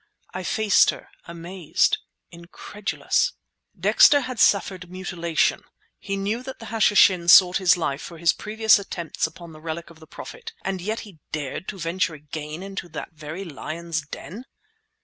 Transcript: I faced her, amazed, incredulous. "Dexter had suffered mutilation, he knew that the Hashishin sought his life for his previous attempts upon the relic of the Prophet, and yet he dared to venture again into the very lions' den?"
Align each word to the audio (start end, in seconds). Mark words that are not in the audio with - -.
I 0.33 0.41
faced 0.41 0.89
her, 0.89 1.09
amazed, 1.27 1.99
incredulous. 2.31 3.33
"Dexter 3.79 4.21
had 4.21 4.39
suffered 4.39 4.89
mutilation, 4.89 5.61
he 5.99 6.17
knew 6.17 6.41
that 6.41 6.57
the 6.57 6.65
Hashishin 6.73 7.27
sought 7.29 7.57
his 7.57 7.77
life 7.77 8.01
for 8.01 8.17
his 8.17 8.33
previous 8.33 8.79
attempts 8.79 9.27
upon 9.27 9.51
the 9.51 9.61
relic 9.61 9.91
of 9.91 9.99
the 9.99 10.07
Prophet, 10.07 10.53
and 10.65 10.81
yet 10.81 11.01
he 11.01 11.19
dared 11.31 11.67
to 11.67 11.77
venture 11.77 12.15
again 12.15 12.63
into 12.63 12.89
the 12.89 13.05
very 13.11 13.43
lions' 13.45 14.01
den?" 14.01 14.45